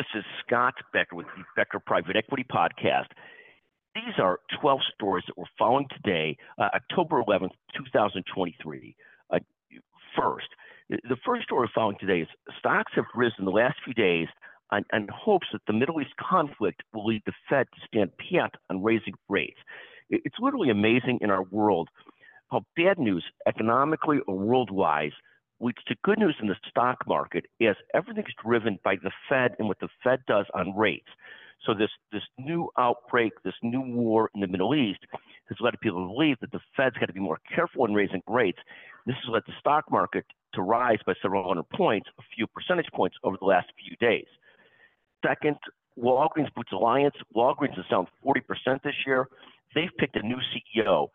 This 0.00 0.20
is 0.20 0.24
Scott 0.46 0.72
Becker 0.94 1.14
with 1.14 1.26
the 1.36 1.44
Becker 1.54 1.78
Private 1.78 2.16
Equity 2.16 2.46
Podcast. 2.50 3.08
These 3.94 4.14
are 4.16 4.40
12 4.58 4.80
stories 4.94 5.24
that 5.26 5.36
we're 5.36 5.44
following 5.58 5.88
today, 5.94 6.38
uh, 6.58 6.68
October 6.74 7.22
11th, 7.22 7.50
2023. 7.76 8.96
Uh, 9.30 9.38
first, 10.18 10.46
the 10.88 11.18
first 11.22 11.42
story 11.42 11.66
we're 11.66 11.72
following 11.74 11.98
today 12.00 12.22
is 12.22 12.28
stocks 12.58 12.92
have 12.94 13.04
risen 13.14 13.44
the 13.44 13.50
last 13.50 13.76
few 13.84 13.92
days 13.92 14.28
on, 14.70 14.86
on 14.94 15.06
hopes 15.14 15.48
that 15.52 15.60
the 15.66 15.74
Middle 15.74 16.00
East 16.00 16.14
conflict 16.18 16.82
will 16.94 17.04
lead 17.04 17.20
the 17.26 17.34
Fed 17.50 17.66
to 17.74 17.86
stand 17.86 18.10
pat 18.16 18.52
on 18.70 18.82
raising 18.82 19.12
rates. 19.28 19.58
It's 20.08 20.36
literally 20.40 20.70
amazing 20.70 21.18
in 21.20 21.30
our 21.30 21.42
world 21.42 21.90
how 22.50 22.64
bad 22.74 22.98
news, 22.98 23.24
economically 23.46 24.20
or 24.26 24.38
worldwide, 24.38 25.12
leads 25.60 25.82
to 25.86 25.94
good 26.02 26.18
news 26.18 26.36
in 26.40 26.48
the 26.48 26.56
stock 26.68 27.06
market 27.06 27.46
as 27.60 27.76
everything's 27.94 28.34
driven 28.42 28.78
by 28.84 28.96
the 28.96 29.10
Fed 29.28 29.54
and 29.58 29.68
what 29.68 29.78
the 29.80 29.88
Fed 30.02 30.20
does 30.26 30.46
on 30.54 30.76
rates. 30.76 31.08
So 31.66 31.74
this 31.74 31.90
this 32.10 32.22
new 32.38 32.70
outbreak, 32.78 33.32
this 33.44 33.54
new 33.62 33.82
war 33.82 34.30
in 34.34 34.40
the 34.40 34.46
Middle 34.46 34.74
East 34.74 35.00
has 35.48 35.58
led 35.60 35.78
people 35.80 36.02
to 36.02 36.12
believe 36.12 36.38
that 36.40 36.52
the 36.52 36.60
Fed's 36.76 36.96
got 36.96 37.06
to 37.06 37.12
be 37.12 37.20
more 37.20 37.38
careful 37.54 37.84
in 37.84 37.92
raising 37.92 38.22
rates. 38.26 38.58
This 39.06 39.16
has 39.16 39.32
led 39.32 39.42
the 39.46 39.52
stock 39.60 39.90
market 39.90 40.24
to 40.54 40.62
rise 40.62 40.98
by 41.06 41.14
several 41.20 41.46
hundred 41.46 41.68
points, 41.70 42.08
a 42.18 42.22
few 42.34 42.46
percentage 42.46 42.90
points 42.94 43.16
over 43.22 43.36
the 43.38 43.46
last 43.46 43.68
few 43.78 43.96
days. 43.96 44.26
Second, 45.24 45.56
Walgreens 45.98 46.52
Boots 46.54 46.72
Alliance. 46.72 47.14
Walgreens 47.36 47.78
is 47.78 47.84
down 47.90 48.06
40% 48.24 48.82
this 48.82 48.94
year. 49.06 49.28
They've 49.74 49.90
picked 49.98 50.16
a 50.16 50.22
new 50.22 50.38
CEO. 50.38 51.08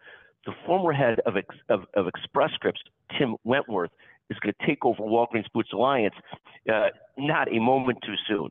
The 0.45 0.53
former 0.65 0.93
head 0.93 1.19
of, 1.25 1.35
of, 1.69 1.85
of 1.95 2.07
Express 2.07 2.51
Scripts, 2.53 2.81
Tim 3.17 3.35
Wentworth, 3.43 3.89
is 4.29 4.37
going 4.39 4.53
to 4.59 4.65
take 4.65 4.85
over 4.85 5.03
Walgreens 5.03 5.51
Boots 5.53 5.69
Alliance 5.73 6.15
uh, 6.71 6.87
not 7.17 7.51
a 7.51 7.59
moment 7.59 7.99
too 8.05 8.15
soon. 8.27 8.49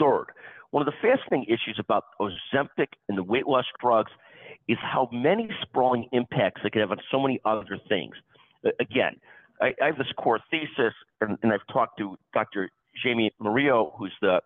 Third, 0.00 0.26
one 0.70 0.86
of 0.86 0.92
the 0.92 0.98
fascinating 1.00 1.44
issues 1.44 1.78
about 1.78 2.04
Ozempic 2.20 2.88
and 3.08 3.16
the 3.16 3.22
weight 3.22 3.46
loss 3.46 3.64
drugs 3.80 4.12
is 4.68 4.78
how 4.80 5.08
many 5.12 5.48
sprawling 5.62 6.08
impacts 6.12 6.60
they 6.62 6.70
could 6.70 6.80
have 6.80 6.90
on 6.90 6.98
so 7.10 7.20
many 7.20 7.40
other 7.44 7.78
things. 7.88 8.14
Uh, 8.64 8.70
again, 8.80 9.16
I, 9.60 9.72
I, 9.80 9.86
have 9.86 9.96
this 9.96 10.08
core 10.18 10.40
thesis, 10.50 10.92
and, 11.20 11.38
and, 11.42 11.52
I've 11.52 11.66
talked 11.72 11.98
to 11.98 12.16
Dr. 12.34 12.68
Jamie 13.02 13.32
Murillo, 13.40 13.94
who's 13.98 14.12
the 14.20 14.40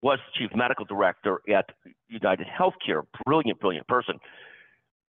was 0.00 0.18
chief 0.38 0.50
medical 0.54 0.84
director 0.84 1.40
at 1.52 1.66
United 2.08 2.46
Healthcare, 2.46 3.02
brilliant, 3.26 3.58
brilliant 3.58 3.86
person, 3.88 4.18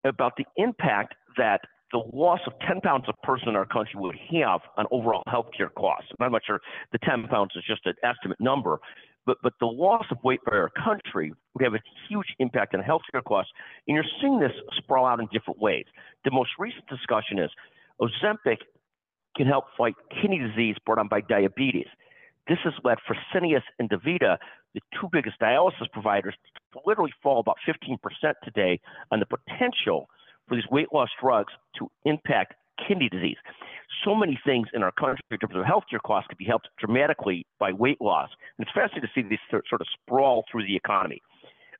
about 0.04 0.32
the 0.38 0.46
impact 0.56 1.14
that 1.36 1.60
the 1.92 2.02
loss 2.12 2.40
of 2.46 2.52
10 2.66 2.80
pounds 2.82 3.04
a 3.08 3.26
person 3.26 3.48
in 3.48 3.56
our 3.56 3.66
country 3.66 3.94
would 3.96 4.16
have 4.42 4.60
on 4.76 4.86
overall 4.90 5.22
healthcare 5.26 5.72
costs. 5.74 6.10
I'm 6.20 6.32
not 6.32 6.42
sure 6.46 6.60
the 6.92 6.98
10 6.98 7.28
pounds 7.28 7.52
is 7.56 7.64
just 7.66 7.86
an 7.86 7.94
estimate 8.02 8.40
number, 8.40 8.78
but, 9.24 9.38
but 9.42 9.54
the 9.60 9.66
loss 9.66 10.04
of 10.10 10.18
weight 10.22 10.40
by 10.44 10.56
our 10.56 10.70
country 10.70 11.32
would 11.54 11.64
have 11.64 11.74
a 11.74 11.80
huge 12.08 12.26
impact 12.38 12.74
on 12.74 12.82
healthcare 12.82 13.24
costs. 13.24 13.52
And 13.86 13.94
you're 13.94 14.04
seeing 14.20 14.38
this 14.38 14.52
sprawl 14.76 15.06
out 15.06 15.20
in 15.20 15.28
different 15.32 15.60
ways. 15.60 15.84
The 16.24 16.30
most 16.30 16.50
recent 16.58 16.86
discussion 16.88 17.38
is 17.38 17.50
Ozempic 18.00 18.58
can 19.36 19.46
help 19.46 19.64
fight 19.76 19.94
kidney 20.20 20.38
disease 20.38 20.76
brought 20.84 20.98
on 20.98 21.08
by 21.08 21.20
diabetes. 21.22 21.86
This 22.48 22.58
has 22.64 22.72
led 22.82 22.98
Fresenius 23.06 23.62
and 23.78 23.90
DaVita, 23.90 24.38
the 24.74 24.80
two 24.98 25.08
biggest 25.12 25.38
dialysis 25.40 25.90
providers, 25.92 26.34
to 26.72 26.80
literally 26.86 27.12
fall 27.22 27.40
about 27.40 27.56
15% 27.68 27.98
today 28.42 28.80
on 29.10 29.20
the 29.20 29.26
potential 29.26 30.08
for 30.48 30.54
these 30.56 30.68
weight 30.70 30.88
loss 30.92 31.08
drugs 31.20 31.52
to 31.78 31.90
impact 32.04 32.54
kidney 32.86 33.08
disease. 33.08 33.36
So 34.04 34.14
many 34.14 34.38
things 34.44 34.68
in 34.74 34.82
our 34.82 34.92
country 34.92 35.22
in 35.30 35.38
terms 35.38 35.56
of 35.56 35.64
healthcare 35.64 36.00
costs 36.04 36.28
could 36.28 36.38
be 36.38 36.44
helped 36.44 36.68
dramatically 36.78 37.46
by 37.58 37.72
weight 37.72 38.00
loss. 38.00 38.28
And 38.56 38.66
it's 38.66 38.74
fascinating 38.74 39.08
to 39.08 39.20
see 39.20 39.28
these 39.28 39.38
sort 39.50 39.80
of 39.80 39.86
sprawl 40.00 40.44
through 40.50 40.66
the 40.66 40.76
economy. 40.76 41.20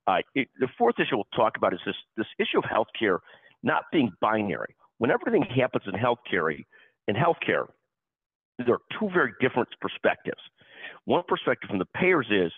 Uh, 0.07 0.19
it, 0.35 0.49
the 0.59 0.69
fourth 0.77 0.97
issue 0.99 1.17
we'll 1.17 1.27
talk 1.37 1.57
about 1.57 1.75
is 1.75 1.81
this, 1.85 1.95
this 2.17 2.27
issue 2.39 2.59
of 2.59 2.65
healthcare 2.65 3.19
not 3.63 3.85
being 3.93 4.11
binary. 4.21 4.75
When 4.99 5.11
everything 5.11 5.43
happens 5.43 5.85
in 5.87 5.95
healthcare, 5.95 6.65
in 7.07 7.15
healthcare, 7.15 7.67
there 8.59 8.75
are 8.75 8.99
two 8.99 9.09
very 9.13 9.33
different 9.41 9.69
perspectives. 9.81 10.41
One 11.05 11.23
perspective 11.29 11.69
from 11.69 11.79
the 11.79 11.87
payers 11.95 12.27
is, 12.31 12.53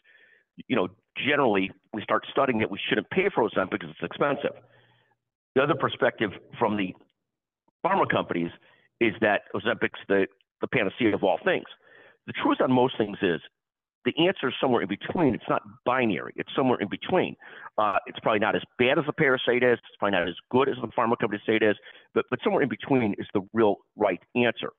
you 0.69 0.77
know, 0.77 0.89
generally 1.27 1.71
we 1.93 2.03
start 2.03 2.25
studying 2.31 2.59
that 2.61 2.71
we 2.71 2.79
shouldn't 2.89 3.11
pay 3.11 3.29
for 3.35 3.49
Ozempic 3.49 3.73
because 3.73 3.91
it's 3.91 4.03
expensive. 4.03 4.57
The 5.55 5.63
other 5.63 5.75
perspective 5.75 6.31
from 6.59 6.77
the 6.77 6.95
pharma 7.85 8.09
companies 8.11 8.51
is 9.01 9.15
that 9.21 9.43
Ozempic's 9.55 10.01
the, 10.09 10.27
the 10.61 10.69
panacea 10.69 11.15
of 11.15 11.25
all 11.25 11.39
things. 11.45 11.65
The 12.27 12.35
truth 12.43 12.59
on 12.61 12.73
most 12.73 12.97
things 12.99 13.19
is 13.23 13.41
the 14.05 14.13
answer 14.27 14.49
is 14.49 14.55
somewhere 14.61 14.83
in 14.83 14.89
between. 14.89 15.35
It's 15.35 15.49
not 15.49 15.63
binary. 15.85 16.33
It's 16.37 16.51
somewhere 16.57 16.79
in 16.81 16.89
between. 16.89 17.37
Uh, 17.77 17.97
it's 18.07 18.19
probably 18.21 18.39
not 18.39 18.57
as 18.57 18.63
bad 18.79 18.99
as 18.99 19.05
the 19.07 19.13
it 19.57 19.63
is. 19.63 19.79
Probably 19.99 20.19
not 20.19 20.29
as 20.29 20.35
good 20.51 20.69
as 20.69 20.77
the 20.81 20.89
pharma 20.89 21.19
companies 21.19 21.43
say 21.47 21.57
it 21.57 21.63
is. 21.63 21.77
But, 22.15 22.25
but 22.31 22.39
somewhere 22.43 22.63
in 22.63 22.69
between 22.69 23.15
is 23.19 23.27
the 23.35 23.43
real 23.53 23.77
right 23.97 24.21
answer. 24.35 24.71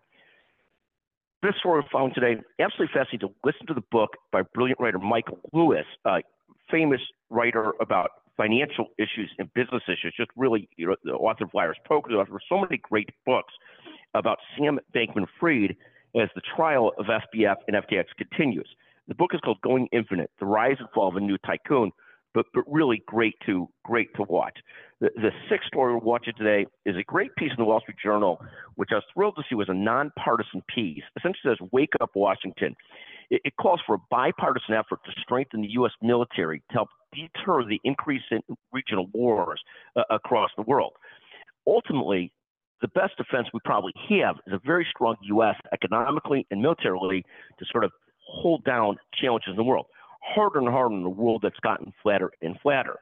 This 1.43 1.53
story 1.59 1.81
we 1.81 1.87
found 1.91 2.13
today, 2.13 2.39
absolutely 2.59 2.93
fascinating 2.93 3.29
to 3.29 3.35
listen 3.43 3.65
to 3.67 3.73
the 3.73 3.83
book 3.91 4.11
by 4.31 4.43
brilliant 4.53 4.79
writer 4.79 4.99
Michael 4.99 5.39
Lewis, 5.53 5.85
a 6.05 6.21
famous 6.69 7.01
writer 7.29 7.73
about 7.81 8.11
financial 8.41 8.87
issues 8.97 9.31
and 9.37 9.53
business 9.53 9.83
issues. 9.87 10.13
Just 10.17 10.31
really, 10.35 10.67
you 10.75 10.87
know, 10.87 10.95
the 11.03 11.11
author 11.11 11.43
of 11.43 11.51
Liar's 11.53 11.77
Poker, 11.87 12.09
the 12.11 12.17
author 12.17 12.35
of 12.35 12.41
so 12.49 12.59
many 12.59 12.77
great 12.77 13.09
books 13.25 13.53
about 14.13 14.37
Sam 14.57 14.79
Bankman 14.95 15.25
Fried 15.39 15.75
as 16.19 16.29
the 16.35 16.41
trial 16.55 16.91
of 16.97 17.05
SBF 17.05 17.55
and 17.67 17.77
FTX 17.77 18.05
continues. 18.17 18.67
The 19.07 19.15
book 19.15 19.31
is 19.33 19.39
called 19.41 19.61
Going 19.61 19.87
Infinite: 19.91 20.31
The 20.39 20.45
Rise 20.45 20.77
and 20.79 20.89
Fall 20.93 21.09
of 21.09 21.15
a 21.15 21.19
New 21.19 21.37
Tycoon. 21.45 21.91
But, 22.33 22.45
but 22.53 22.63
really 22.65 23.03
great 23.07 23.35
to 23.45 23.67
great 23.83 24.07
to 24.15 24.23
watch. 24.23 24.57
The, 25.01 25.09
the 25.17 25.31
sixth 25.49 25.67
story 25.67 25.93
we're 25.93 25.99
watching 25.99 26.33
today 26.37 26.65
is 26.85 26.95
a 26.95 27.03
great 27.03 27.35
piece 27.35 27.49
in 27.49 27.57
the 27.57 27.65
Wall 27.65 27.81
Street 27.81 27.97
Journal, 28.01 28.41
which 28.75 28.91
I 28.93 28.95
was 28.95 29.03
thrilled 29.13 29.35
to 29.35 29.43
see 29.49 29.55
was 29.55 29.67
a 29.67 29.73
nonpartisan 29.73 30.63
piece. 30.73 31.03
Essentially 31.17 31.51
says, 31.51 31.67
"Wake 31.73 31.91
up, 31.99 32.11
Washington." 32.15 32.73
It, 33.31 33.41
it 33.45 33.53
calls 33.59 33.81
for 33.87 33.95
a 33.95 33.99
bipartisan 34.11 34.75
effort 34.75 34.99
to 35.05 35.11
strengthen 35.21 35.61
the 35.61 35.71
U.S. 35.71 35.93
military 36.03 36.61
to 36.69 36.73
help 36.73 36.89
deter 37.13 37.65
the 37.65 37.79
increase 37.83 38.21
in 38.29 38.41
regional 38.71 39.07
wars 39.13 39.59
uh, 39.95 40.03
across 40.11 40.51
the 40.55 40.63
world. 40.63 40.93
Ultimately, 41.65 42.31
the 42.81 42.87
best 42.89 43.17
defense 43.17 43.47
we 43.53 43.59
probably 43.65 43.93
have 44.09 44.35
is 44.47 44.53
a 44.53 44.59
very 44.65 44.85
strong 44.93 45.15
U.S. 45.23 45.55
economically 45.73 46.45
and 46.51 46.61
militarily 46.61 47.23
to 47.59 47.65
sort 47.71 47.83
of 47.83 47.91
hold 48.27 48.63
down 48.63 48.97
challenges 49.19 49.49
in 49.49 49.55
the 49.55 49.63
world. 49.63 49.87
Harder 50.21 50.59
and 50.59 50.67
harder 50.67 50.95
in 50.95 51.03
a 51.03 51.09
world 51.09 51.41
that's 51.43 51.59
gotten 51.61 51.91
flatter 52.03 52.31
and 52.41 52.55
flatter. 52.61 52.97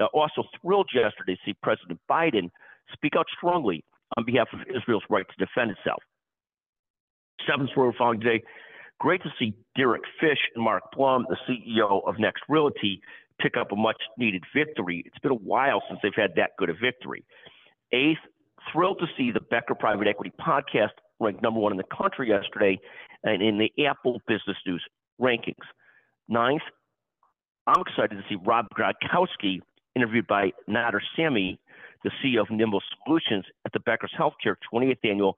Now, 0.00 0.06
also 0.12 0.44
thrilled 0.60 0.90
yesterday 0.94 1.34
to 1.34 1.40
see 1.44 1.54
President 1.62 2.00
Biden 2.10 2.50
speak 2.92 3.12
out 3.16 3.26
strongly 3.36 3.84
on 4.16 4.24
behalf 4.24 4.48
of 4.52 4.60
Israel's 4.74 5.04
right 5.08 5.26
to 5.26 5.44
defend 5.44 5.70
itself. 5.70 6.02
Seventh 7.48 7.70
we're 7.76 7.92
following 7.92 8.20
today. 8.20 8.42
Great 9.00 9.22
to 9.22 9.30
see 9.38 9.54
Derek 9.76 10.02
Fish 10.20 10.38
and 10.54 10.64
Mark 10.64 10.84
Plum, 10.92 11.26
the 11.28 11.36
CEO 11.48 12.06
of 12.06 12.18
Next 12.18 12.42
Realty, 12.48 13.00
pick 13.40 13.56
up 13.56 13.72
a 13.72 13.76
much 13.76 14.00
needed 14.18 14.44
victory. 14.54 15.02
It's 15.06 15.18
been 15.18 15.32
a 15.32 15.34
while 15.34 15.82
since 15.88 16.00
they've 16.02 16.12
had 16.14 16.34
that 16.36 16.50
good 16.58 16.70
a 16.70 16.74
victory. 16.74 17.24
Eighth, 17.92 18.18
thrilled 18.72 18.98
to 19.00 19.06
see 19.16 19.30
the 19.30 19.40
Becker 19.40 19.74
Private 19.74 20.06
Equity 20.06 20.32
podcast 20.40 20.90
ranked 21.20 21.42
number 21.42 21.60
one 21.60 21.72
in 21.72 21.78
the 21.78 21.96
country 21.96 22.28
yesterday 22.28 22.78
and 23.22 23.42
in 23.42 23.58
the 23.58 23.86
Apple 23.86 24.20
Business 24.26 24.56
News 24.66 24.84
rankings. 25.20 25.54
Ninth, 26.28 26.62
I'm 27.66 27.82
excited 27.86 28.16
to 28.16 28.24
see 28.28 28.36
Rob 28.44 28.66
Gronkowski 28.76 29.60
interviewed 29.94 30.26
by 30.26 30.52
Nader 30.68 31.00
Samii, 31.16 31.58
the 32.02 32.10
CEO 32.22 32.40
of 32.40 32.50
Nimble 32.50 32.82
Solutions, 33.04 33.44
at 33.64 33.72
the 33.72 33.80
Becker's 33.80 34.12
Healthcare 34.18 34.56
20th 34.72 34.98
Annual 35.04 35.36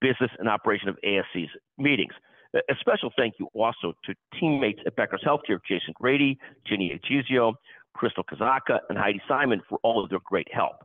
Business 0.00 0.30
and 0.38 0.48
Operation 0.48 0.88
of 0.88 0.96
ASC's 1.04 1.50
meetings. 1.78 2.12
A 2.54 2.74
special 2.78 3.10
thank 3.16 3.34
you 3.38 3.48
also 3.52 3.94
to 4.04 4.14
teammates 4.38 4.80
at 4.86 4.94
Becker's 4.94 5.22
Healthcare, 5.26 5.58
Jason 5.66 5.92
Grady, 5.94 6.38
Ginny 6.64 6.98
Agizio, 6.98 7.54
Crystal 7.94 8.22
Kazaka, 8.22 8.78
and 8.88 8.96
Heidi 8.96 9.20
Simon 9.26 9.60
for 9.68 9.78
all 9.82 10.02
of 10.02 10.10
their 10.10 10.20
great 10.24 10.48
help. 10.52 10.76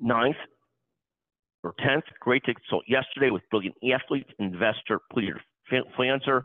Ninth 0.00 0.36
or 1.64 1.74
tenth, 1.78 2.04
great 2.20 2.44
to 2.44 2.54
consult 2.54 2.84
yesterday 2.86 3.30
with 3.30 3.42
brilliant 3.50 3.76
athlete, 3.92 4.26
investor 4.38 5.00
Peter 5.14 5.40
Flanzer. 5.98 6.42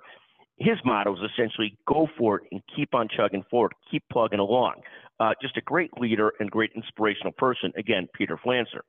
His 0.58 0.78
motto 0.86 1.14
is 1.14 1.32
essentially 1.32 1.78
go 1.88 2.08
for 2.18 2.38
it 2.38 2.44
and 2.52 2.62
keep 2.76 2.94
on 2.96 3.08
chugging 3.10 3.44
forward, 3.50 3.74
keep 3.90 4.04
plugging 4.12 4.40
along. 4.40 4.76
Uh, 5.20 5.34
just 5.42 5.58
a 5.58 5.62
great 5.62 5.92
leader 6.00 6.34
and 6.40 6.50
great 6.50 6.72
inspirational 6.76 7.34
person. 7.34 7.72
Again, 7.78 8.08
Peter 8.14 8.40
Flanzer. 8.44 8.82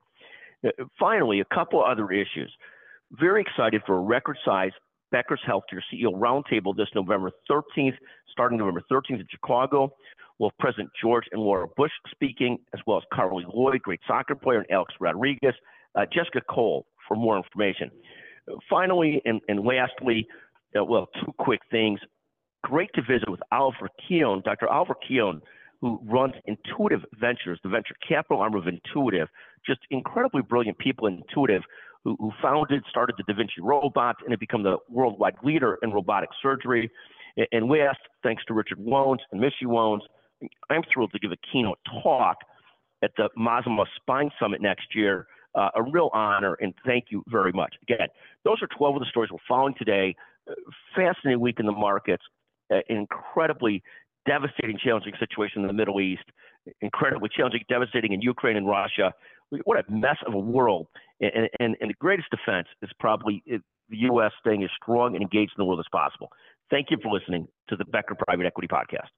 Uh, 0.65 0.71
finally, 0.99 1.41
a 1.41 1.55
couple 1.55 1.85
other 1.85 2.11
issues. 2.13 2.53
Very 3.13 3.43
excited 3.43 3.83
for 3.87 3.97
a 3.97 4.01
record 4.01 4.39
size 4.45 4.73
Becker's 5.15 5.41
Healthcare 5.49 5.81
CEO 5.93 6.13
Roundtable 6.13 6.77
this 6.77 6.89
November 6.93 7.31
13th, 7.49 7.95
starting 8.33 8.59
November 8.59 8.83
13th 8.91 9.21
in 9.21 9.27
Chicago. 9.31 9.95
We'll 10.41 10.51
have 10.51 10.59
President 10.59 10.91
George 11.01 11.23
and 11.31 11.41
Laura 11.41 11.69
Bush 11.77 11.93
speaking, 12.11 12.59
as 12.75 12.81
well 12.85 12.99
as 12.99 13.05
Carli 13.13 13.45
Lloyd, 13.55 13.81
great 13.83 14.01
soccer 14.09 14.35
player, 14.35 14.59
and 14.59 14.71
Alex 14.73 14.93
Rodriguez, 14.99 15.55
uh, 15.95 16.05
Jessica 16.13 16.41
Cole 16.51 16.85
for 17.07 17.17
more 17.17 17.37
information. 17.37 17.93
Finally, 18.69 19.23
and, 19.25 19.41
and 19.47 19.65
lastly, 19.65 20.27
uh, 20.77 20.85
well, 20.85 21.07
two 21.25 21.33
quick 21.39 21.61
things. 21.71 22.01
great 22.65 22.91
to 22.97 23.03
visit 23.03 23.31
with 23.31 23.41
Oliver 23.53 23.89
Keown, 24.09 24.43
Dr. 24.45 24.69
Oliver 24.69 24.97
Keown, 25.07 25.41
who 25.81 26.01
runs 26.03 26.35
Intuitive 26.47 27.03
Ventures, 27.21 27.61
the 27.63 27.69
venture 27.69 27.95
capital 28.09 28.43
arm 28.43 28.57
of 28.57 28.67
Intuitive. 28.67 29.29
Just 29.65 29.79
incredibly 29.93 30.43
brilliant 30.43 30.77
people 30.79 31.07
in 31.07 31.23
Intuitive 31.29 31.63
who, 32.05 32.17
who 32.21 32.31
founded, 32.41 32.85
started 32.89 33.17
the 33.17 33.25
Da 33.25 33.37
Vinci 33.37 33.61
robot, 33.61 34.17
and 34.23 34.31
have 34.31 34.41
become 34.41 34.63
the 34.63 34.77
worldwide 34.89 35.35
leader 35.43 35.79
in 35.83 35.91
robotic 35.91 36.29
surgery. 36.43 36.91
And 37.51 37.69
we 37.69 37.81
asked, 37.81 38.01
thanks 38.23 38.45
to 38.47 38.55
Richard 38.55 38.79
Wones 38.79 39.19
and 39.33 39.41
Missy 39.41 39.65
Wones, 39.65 40.03
I'm 40.71 40.83
thrilled 40.93 41.13
to 41.13 41.19
give 41.19 41.33
a 41.33 41.37
keynote 41.53 41.79
talk 42.03 42.37
at 43.03 43.11
the 43.17 43.29
Masimo 43.37 43.85
Spine 43.97 44.31
Summit 44.41 44.61
next 44.61 44.95
year. 44.95 45.27
Uh, 45.55 45.71
a 45.77 45.83
real 45.83 46.11
honor, 46.13 46.55
and 46.61 46.75
thank 46.85 47.07
you 47.11 47.23
very 47.29 47.53
much. 47.53 47.75
Again, 47.83 48.09
those 48.45 48.61
are 48.61 48.69
12 48.77 48.97
of 48.97 49.01
the 49.01 49.07
stories 49.07 49.31
we're 49.31 49.39
following 49.47 49.75
today. 49.79 50.15
Fascinating 50.97 51.41
week 51.41 51.61
in 51.61 51.67
the 51.67 51.73
markets, 51.73 52.25
incredibly 52.89 53.83
devastating, 54.27 54.79
challenging 54.83 55.13
situation 55.21 55.63
in 55.63 55.69
the 55.69 55.73
Middle 55.73 56.01
East, 56.01 56.25
incredibly 56.81 57.29
challenging, 57.35 57.63
devastating 57.69 58.13
in 58.13 58.21
Ukraine 58.21 58.57
and 58.57 58.67
Russia. 58.67 59.13
What 59.65 59.79
a 59.79 59.91
mess 59.91 60.17
of 60.27 60.35
a 60.35 60.39
world. 60.39 60.87
And, 61.21 61.49
and, 61.61 61.77
and 61.81 61.91
the 61.91 61.95
greatest 61.95 62.29
defense 62.31 62.69
is 62.83 62.91
probably 62.99 63.43
the 63.47 63.61
U.S. 63.91 64.33
staying 64.41 64.65
as 64.65 64.71
strong 64.83 65.15
and 65.15 65.23
engaged 65.23 65.53
in 65.57 65.63
the 65.63 65.65
world 65.65 65.81
as 65.81 65.87
possible. 65.93 66.31
Thank 66.71 66.91
you 66.91 66.99
for 67.03 67.13
listening 67.13 67.47
to 67.69 67.77
the 67.77 67.85
Becker 67.85 68.17
Private 68.27 68.47
Equity 68.47 68.69
Podcast. 68.69 69.09